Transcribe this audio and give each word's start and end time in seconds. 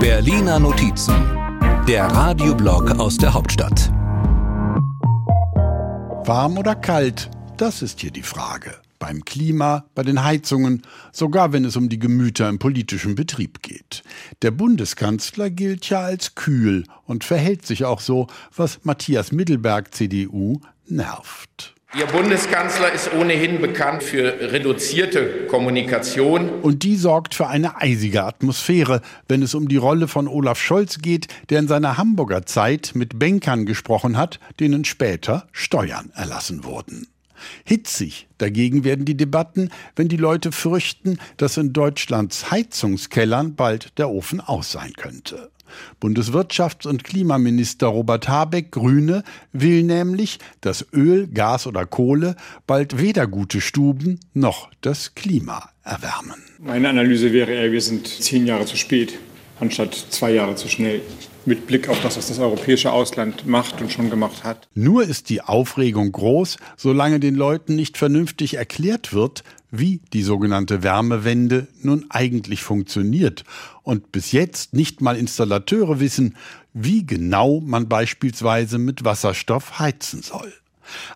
Berliner 0.00 0.58
Notizen, 0.58 1.14
der 1.86 2.06
Radioblog 2.06 2.98
aus 2.98 3.18
der 3.18 3.34
Hauptstadt. 3.34 3.90
Warm 6.26 6.56
oder 6.56 6.74
kalt? 6.74 7.30
Das 7.56 7.82
ist 7.82 8.00
hier 8.00 8.10
die 8.10 8.22
Frage. 8.22 8.74
Beim 8.98 9.24
Klima, 9.24 9.84
bei 9.94 10.02
den 10.02 10.24
Heizungen, 10.24 10.82
sogar 11.12 11.52
wenn 11.52 11.64
es 11.64 11.76
um 11.76 11.88
die 11.88 11.98
Gemüter 11.98 12.48
im 12.48 12.58
politischen 12.58 13.14
Betrieb 13.14 13.62
geht. 13.62 14.02
Der 14.42 14.50
Bundeskanzler 14.50 15.50
gilt 15.50 15.88
ja 15.90 16.00
als 16.00 16.34
kühl 16.34 16.84
und 17.04 17.24
verhält 17.24 17.66
sich 17.66 17.84
auch 17.84 18.00
so, 18.00 18.26
was 18.56 18.80
Matthias 18.84 19.32
Mittelberg, 19.32 19.94
CDU, 19.94 20.60
nervt. 20.86 21.74
Ihr 21.96 22.04
Bundeskanzler 22.04 22.92
ist 22.92 23.14
ohnehin 23.14 23.62
bekannt 23.62 24.02
für 24.02 24.52
reduzierte 24.52 25.46
Kommunikation. 25.46 26.60
Und 26.60 26.82
die 26.82 26.96
sorgt 26.96 27.34
für 27.34 27.46
eine 27.46 27.80
eisige 27.80 28.24
Atmosphäre, 28.24 29.00
wenn 29.26 29.40
es 29.40 29.54
um 29.54 29.68
die 29.68 29.78
Rolle 29.78 30.06
von 30.06 30.28
Olaf 30.28 30.60
Scholz 30.60 30.98
geht, 30.98 31.28
der 31.48 31.60
in 31.60 31.66
seiner 31.66 31.96
Hamburger 31.96 32.44
Zeit 32.44 32.90
mit 32.92 33.18
Bankern 33.18 33.64
gesprochen 33.64 34.18
hat, 34.18 34.38
denen 34.60 34.84
später 34.84 35.48
Steuern 35.50 36.12
erlassen 36.14 36.62
wurden. 36.62 37.06
Hitzig 37.64 38.28
dagegen 38.36 38.84
werden 38.84 39.06
die 39.06 39.16
Debatten, 39.16 39.70
wenn 39.96 40.08
die 40.08 40.18
Leute 40.18 40.52
fürchten, 40.52 41.18
dass 41.38 41.56
in 41.56 41.72
Deutschlands 41.72 42.50
Heizungskellern 42.50 43.54
bald 43.54 43.98
der 43.98 44.10
Ofen 44.10 44.40
aus 44.40 44.72
sein 44.72 44.92
könnte. 44.92 45.50
Bundeswirtschafts- 46.02 46.86
und 46.86 47.04
Klimaminister 47.04 47.88
Robert 47.88 48.28
Habeck, 48.28 48.72
Grüne, 48.72 49.24
will 49.52 49.82
nämlich, 49.82 50.38
dass 50.60 50.86
Öl, 50.92 51.28
Gas 51.28 51.66
oder 51.66 51.86
Kohle 51.86 52.36
bald 52.66 52.98
weder 52.98 53.26
gute 53.26 53.60
Stuben 53.60 54.20
noch 54.34 54.70
das 54.80 55.14
Klima 55.14 55.70
erwärmen. 55.84 56.42
Meine 56.58 56.88
Analyse 56.88 57.32
wäre 57.32 57.52
eher, 57.52 57.72
wir 57.72 57.80
sind 57.80 58.06
zehn 58.06 58.46
Jahre 58.46 58.66
zu 58.66 58.76
spät, 58.76 59.18
anstatt 59.60 59.94
zwei 59.94 60.32
Jahre 60.32 60.56
zu 60.56 60.68
schnell 60.68 61.00
mit 61.46 61.66
Blick 61.66 61.88
auf 61.88 62.00
das, 62.02 62.16
was 62.16 62.28
das 62.28 62.38
europäische 62.38 62.92
Ausland 62.92 63.46
macht 63.46 63.80
und 63.80 63.92
schon 63.92 64.10
gemacht 64.10 64.44
hat. 64.44 64.68
Nur 64.74 65.02
ist 65.04 65.30
die 65.30 65.40
Aufregung 65.42 66.12
groß, 66.12 66.56
solange 66.76 67.20
den 67.20 67.34
Leuten 67.34 67.74
nicht 67.74 67.96
vernünftig 67.98 68.54
erklärt 68.54 69.12
wird, 69.12 69.44
wie 69.70 70.00
die 70.12 70.22
sogenannte 70.22 70.82
Wärmewende 70.82 71.68
nun 71.82 72.06
eigentlich 72.08 72.62
funktioniert 72.62 73.44
und 73.82 74.12
bis 74.12 74.32
jetzt 74.32 74.74
nicht 74.74 75.00
mal 75.00 75.16
Installateure 75.16 76.00
wissen, 76.00 76.36
wie 76.72 77.04
genau 77.04 77.60
man 77.60 77.88
beispielsweise 77.88 78.78
mit 78.78 79.04
Wasserstoff 79.04 79.78
heizen 79.78 80.22
soll. 80.22 80.52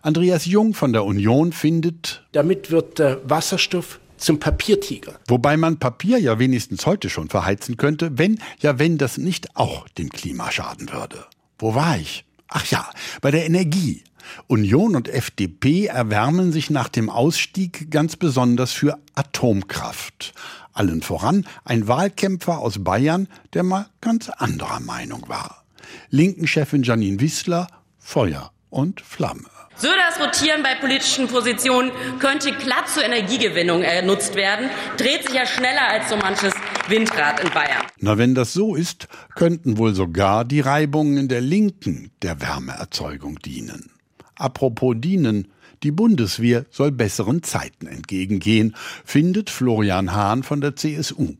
Andreas 0.01 0.45
Jung 0.45 0.73
von 0.73 0.93
der 0.93 1.03
Union 1.03 1.51
findet, 1.51 2.23
damit 2.31 2.69
wird 2.69 2.99
der 2.99 3.27
Wasserstoff 3.27 3.99
zum 4.17 4.39
Papiertiger. 4.39 5.19
Wobei 5.27 5.57
man 5.57 5.79
Papier 5.79 6.17
ja 6.19 6.39
wenigstens 6.39 6.85
heute 6.85 7.09
schon 7.09 7.29
verheizen 7.29 7.77
könnte, 7.77 8.17
wenn, 8.17 8.39
ja 8.59 8.79
wenn 8.79 8.97
das 8.97 9.17
nicht 9.17 9.55
auch 9.55 9.87
dem 9.89 10.09
Klima 10.09 10.51
schaden 10.51 10.91
würde. 10.91 11.25
Wo 11.59 11.75
war 11.75 11.97
ich? 11.97 12.25
Ach 12.47 12.65
ja, 12.67 12.89
bei 13.21 13.31
der 13.31 13.45
Energie. 13.45 14.03
Union 14.47 14.95
und 14.95 15.09
FDP 15.09 15.87
erwärmen 15.87 16.51
sich 16.51 16.69
nach 16.69 16.87
dem 16.87 17.09
Ausstieg 17.09 17.91
ganz 17.91 18.15
besonders 18.15 18.71
für 18.71 18.97
Atomkraft. 19.15 20.33
Allen 20.71 21.01
voran 21.01 21.45
ein 21.65 21.87
Wahlkämpfer 21.87 22.59
aus 22.59 22.83
Bayern, 22.83 23.27
der 23.53 23.63
mal 23.63 23.87
ganz 24.01 24.29
anderer 24.29 24.79
Meinung 24.79 25.27
war. 25.27 25.63
Linken-Chefin 26.09 26.83
Janine 26.83 27.19
Wissler, 27.19 27.67
Feuer 27.99 28.51
und 28.73 29.01
Flamme. 29.01 29.43
Söders 29.75 30.19
Rotieren 30.19 30.61
bei 30.61 30.75
politischen 30.75 31.27
Positionen 31.27 31.91
könnte 32.19 32.51
glatt 32.51 32.87
zur 32.87 33.03
Energiegewinnung 33.03 33.81
genutzt 33.81 34.35
werden, 34.35 34.69
dreht 34.97 35.23
sich 35.23 35.33
ja 35.33 35.45
schneller 35.45 35.87
als 35.89 36.09
so 36.09 36.15
manches 36.15 36.53
Windrad 36.87 37.39
in 37.39 37.49
Bayern. 37.49 37.83
Na, 37.99 38.17
wenn 38.17 38.35
das 38.35 38.53
so 38.53 38.75
ist, 38.75 39.07
könnten 39.35 39.77
wohl 39.77 39.95
sogar 39.95 40.45
die 40.45 40.59
Reibungen 40.59 41.17
in 41.17 41.27
der 41.27 41.41
Linken 41.41 42.11
der 42.21 42.39
Wärmeerzeugung 42.39 43.39
dienen. 43.39 43.91
Apropos 44.35 44.95
dienen, 44.97 45.51
die 45.81 45.91
Bundeswehr 45.91 46.65
soll 46.69 46.91
besseren 46.91 47.43
Zeiten 47.43 47.87
entgegengehen, 47.87 48.75
findet 49.03 49.49
Florian 49.49 50.13
Hahn 50.13 50.43
von 50.43 50.61
der 50.61 50.75
CSU. 50.75 51.35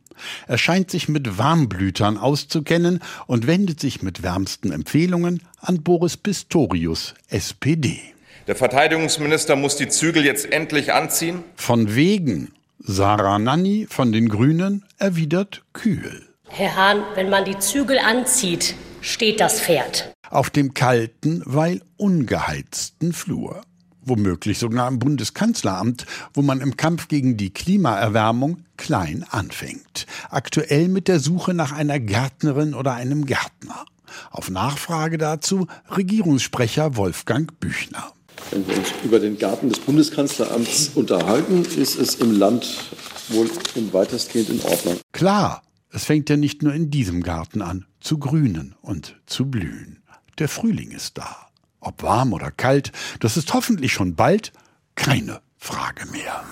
Er 0.47 0.57
scheint 0.57 0.91
sich 0.91 1.09
mit 1.09 1.37
Warmblütern 1.37 2.17
auszukennen 2.17 2.99
und 3.27 3.47
wendet 3.47 3.79
sich 3.79 4.01
mit 4.01 4.23
wärmsten 4.23 4.71
Empfehlungen 4.71 5.41
an 5.59 5.83
Boris 5.83 6.17
Pistorius, 6.17 7.13
SPD. 7.29 7.99
Der 8.47 8.55
Verteidigungsminister 8.55 9.55
muss 9.55 9.77
die 9.77 9.87
Zügel 9.87 10.25
jetzt 10.25 10.51
endlich 10.51 10.93
anziehen. 10.93 11.43
Von 11.55 11.95
wegen. 11.95 12.51
Sarah 12.79 13.39
Nanni 13.39 13.87
von 13.89 14.11
den 14.11 14.27
Grünen 14.27 14.83
erwidert 14.97 15.63
kühl. 15.71 16.27
Herr 16.49 16.75
Hahn, 16.75 17.03
wenn 17.15 17.29
man 17.29 17.45
die 17.45 17.57
Zügel 17.57 17.97
anzieht, 17.97 18.75
steht 18.99 19.39
das 19.39 19.61
Pferd. 19.61 20.13
Auf 20.29 20.49
dem 20.49 20.73
kalten, 20.73 21.41
weil 21.45 21.81
ungeheizten 21.95 23.13
Flur. 23.13 23.61
Womöglich 24.05 24.59
sogar 24.59 24.87
im 24.87 24.99
Bundeskanzleramt, 24.99 26.05
wo 26.33 26.41
man 26.41 26.61
im 26.61 26.77
Kampf 26.77 27.07
gegen 27.07 27.37
die 27.37 27.51
Klimaerwärmung 27.51 28.65
klein 28.77 29.25
anfängt. 29.29 30.05
Aktuell 30.29 30.89
mit 30.89 31.07
der 31.07 31.19
Suche 31.19 31.53
nach 31.53 31.71
einer 31.71 31.99
Gärtnerin 31.99 32.73
oder 32.73 32.93
einem 32.93 33.25
Gärtner. 33.25 33.85
Auf 34.31 34.49
Nachfrage 34.49 35.17
dazu 35.17 35.67
Regierungssprecher 35.89 36.95
Wolfgang 36.97 37.59
Büchner. 37.59 38.11
Wenn 38.51 38.67
wir 38.67 38.77
uns 38.77 38.89
über 39.03 39.19
den 39.19 39.37
Garten 39.37 39.69
des 39.69 39.79
Bundeskanzleramts 39.79 40.91
unterhalten, 40.95 41.63
ist 41.63 41.97
es 41.97 42.15
im 42.15 42.37
Land 42.37 42.67
wohl 43.29 43.49
im 43.75 43.93
weitestgehend 43.93 44.49
in 44.49 44.61
Ordnung. 44.61 44.99
Klar, 45.11 45.63
es 45.89 46.05
fängt 46.05 46.29
ja 46.29 46.37
nicht 46.37 46.61
nur 46.61 46.73
in 46.73 46.91
diesem 46.91 47.23
Garten 47.23 47.61
an, 47.61 47.85
zu 47.99 48.17
grünen 48.17 48.75
und 48.81 49.15
zu 49.25 49.49
blühen. 49.49 50.03
Der 50.39 50.49
Frühling 50.49 50.91
ist 50.91 51.17
da. 51.17 51.47
Ob 51.83 52.01
warm 52.01 52.33
oder 52.33 52.49
kalt, 52.49 52.91
das 53.19 53.37
ist 53.37 53.53
hoffentlich 53.53 53.93
schon 53.93 54.15
bald 54.15 54.51
keine 54.95 55.41
Frage 55.57 56.05
mehr. 56.11 56.43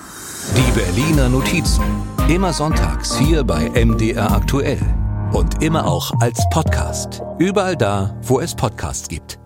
Die 0.56 0.72
Berliner 0.72 1.30
Notizen. 1.30 1.84
Immer 2.28 2.54
sonntags 2.54 3.18
hier 3.18 3.44
bei 3.44 3.70
MDR 3.70 4.32
aktuell. 4.32 4.82
Und 5.32 5.64
immer 5.64 5.86
auch 5.86 6.12
als 6.20 6.44
Podcast. 6.50 7.22
Überall 7.40 7.78
da, 7.78 8.18
wo 8.24 8.40
es 8.40 8.54
Podcasts 8.56 9.08
gibt. 9.08 9.41